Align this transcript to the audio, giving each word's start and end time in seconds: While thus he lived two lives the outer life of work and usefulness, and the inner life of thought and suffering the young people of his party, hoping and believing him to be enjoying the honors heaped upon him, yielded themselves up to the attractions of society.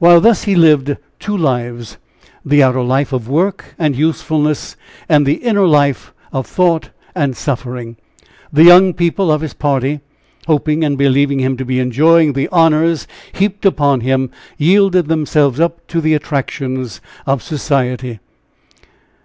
While 0.00 0.20
thus 0.20 0.42
he 0.42 0.56
lived 0.56 0.96
two 1.20 1.36
lives 1.36 1.96
the 2.44 2.64
outer 2.64 2.82
life 2.82 3.12
of 3.12 3.28
work 3.28 3.76
and 3.78 3.94
usefulness, 3.94 4.76
and 5.08 5.24
the 5.24 5.34
inner 5.34 5.68
life 5.68 6.12
of 6.32 6.48
thought 6.48 6.90
and 7.14 7.36
suffering 7.36 7.96
the 8.52 8.64
young 8.64 8.92
people 8.92 9.30
of 9.30 9.40
his 9.40 9.54
party, 9.54 10.00
hoping 10.48 10.82
and 10.84 10.98
believing 10.98 11.38
him 11.38 11.56
to 11.58 11.64
be 11.64 11.78
enjoying 11.78 12.32
the 12.32 12.48
honors 12.48 13.06
heaped 13.30 13.64
upon 13.64 14.00
him, 14.00 14.30
yielded 14.58 15.06
themselves 15.06 15.60
up 15.60 15.86
to 15.86 16.00
the 16.00 16.14
attractions 16.14 17.00
of 17.24 17.40
society. 17.40 18.18